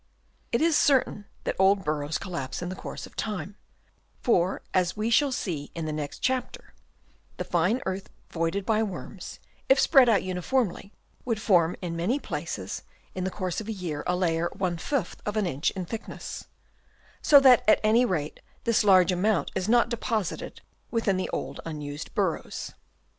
It 0.51 0.63
is 0.63 0.75
certain 0.75 1.25
that 1.43 1.55
old 1.59 1.83
burrows 1.83 2.17
collapse 2.17 2.63
in 2.63 2.69
the 2.69 2.75
course 2.75 3.05
of 3.05 3.15
time; 3.15 3.55
for 4.19 4.63
as 4.73 4.97
we 4.97 5.11
shall 5.11 5.31
see 5.31 5.69
in 5.75 5.85
the 5.85 5.93
next 5.93 6.23
chapter, 6.23 6.73
the 7.37 7.43
fine 7.43 7.83
earth 7.85 8.09
voided 8.31 8.65
by 8.65 8.81
worms, 8.81 9.39
if 9.69 9.79
spread 9.79 10.09
out 10.09 10.23
uniformly, 10.23 10.91
would 11.23 11.39
form 11.39 11.75
in 11.83 11.95
many 11.95 12.17
places 12.17 12.81
in 13.13 13.25
the 13.25 13.29
course 13.29 13.61
of 13.61 13.67
a 13.67 13.71
year 13.71 14.03
a 14.07 14.15
layer 14.15 14.49
± 14.57 15.15
of 15.23 15.37
an 15.37 15.45
inch 15.45 15.69
in 15.69 15.85
thickness; 15.85 16.45
so 17.21 17.39
that 17.39 17.63
at 17.67 17.79
any 17.83 18.03
rate 18.03 18.39
this 18.63 18.83
large 18.83 19.11
amount 19.11 19.51
is 19.53 19.69
not 19.69 19.89
deposited 19.89 20.61
within 20.89 21.17
the 21.17 21.29
old 21.29 21.59
unused 21.63 22.11
burrows. 22.15 22.71